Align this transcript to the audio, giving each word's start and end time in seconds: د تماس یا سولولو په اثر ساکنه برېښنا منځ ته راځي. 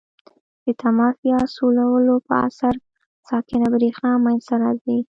د 0.63 0.65
تماس 0.81 1.17
یا 1.31 1.39
سولولو 1.55 2.15
په 2.27 2.33
اثر 2.47 2.73
ساکنه 3.29 3.67
برېښنا 3.73 4.11
منځ 4.25 4.41
ته 4.49 4.55
راځي. 4.63 4.99